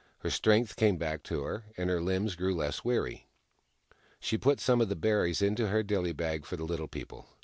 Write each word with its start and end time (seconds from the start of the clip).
Her 0.21 0.31
strength 0.31 0.77
came 0.77 0.97
back 0.97 1.21
to 1.25 1.43
her, 1.43 1.65
and 1.77 1.87
her 1.87 2.01
limbs 2.01 2.35
grew 2.35 2.55
less 2.55 2.83
weary. 2.83 3.27
She 4.19 4.35
put 4.35 4.59
some 4.59 4.81
of 4.81 4.89
the 4.89 4.95
berries 4.95 5.43
into 5.43 5.67
her 5.67 5.83
dilly 5.83 6.11
bag 6.11 6.43
for 6.43 6.57
the 6.57 6.65
Little 6.65 6.87
People. 6.87 7.27